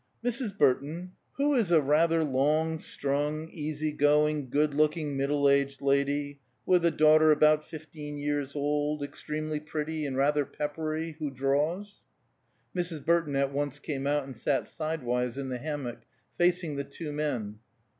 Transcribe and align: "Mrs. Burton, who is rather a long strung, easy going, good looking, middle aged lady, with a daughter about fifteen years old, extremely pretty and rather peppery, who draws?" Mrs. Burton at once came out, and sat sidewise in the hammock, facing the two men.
"Mrs. 0.25 0.57
Burton, 0.57 1.11
who 1.33 1.53
is 1.53 1.71
rather 1.71 2.21
a 2.21 2.25
long 2.25 2.79
strung, 2.79 3.47
easy 3.51 3.91
going, 3.91 4.49
good 4.49 4.73
looking, 4.73 5.15
middle 5.15 5.47
aged 5.47 5.79
lady, 5.79 6.39
with 6.65 6.83
a 6.83 6.89
daughter 6.89 7.31
about 7.31 7.63
fifteen 7.63 8.17
years 8.17 8.55
old, 8.55 9.03
extremely 9.03 9.59
pretty 9.59 10.07
and 10.07 10.17
rather 10.17 10.43
peppery, 10.43 11.17
who 11.19 11.29
draws?" 11.29 11.99
Mrs. 12.75 13.05
Burton 13.05 13.35
at 13.35 13.53
once 13.53 13.77
came 13.77 14.07
out, 14.07 14.23
and 14.23 14.35
sat 14.35 14.65
sidewise 14.65 15.37
in 15.37 15.49
the 15.49 15.59
hammock, 15.59 15.99
facing 16.35 16.77
the 16.77 16.83
two 16.83 17.11
men. 17.11 17.59